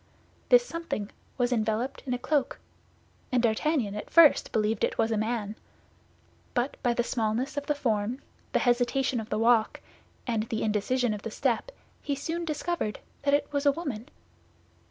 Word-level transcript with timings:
This 0.49 0.65
something 0.65 1.11
was 1.37 1.51
enveloped 1.53 2.01
in 2.07 2.13
a 2.15 2.17
cloak, 2.17 2.57
and 3.31 3.43
D'Artagnan 3.43 3.93
at 3.93 4.09
first 4.09 4.51
believed 4.51 4.83
it 4.83 4.97
was 4.97 5.11
a 5.11 5.15
man; 5.15 5.55
but 6.55 6.75
by 6.81 6.95
the 6.95 7.03
smallness 7.03 7.55
of 7.55 7.67
the 7.67 7.75
form, 7.75 8.19
the 8.51 8.57
hesitation 8.65 9.19
of 9.19 9.29
the 9.29 9.37
walk, 9.37 9.79
and 10.25 10.49
the 10.49 10.63
indecision 10.63 11.13
of 11.13 11.21
the 11.21 11.29
step, 11.29 11.71
he 12.01 12.15
soon 12.15 12.45
discovered 12.45 12.97
that 13.21 13.35
it 13.35 13.47
was 13.53 13.67
a 13.67 13.71
woman. 13.71 14.07